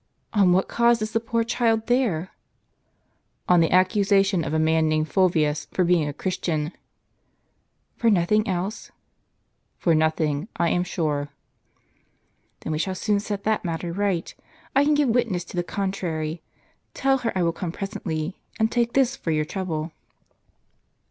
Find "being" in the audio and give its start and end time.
5.83-6.07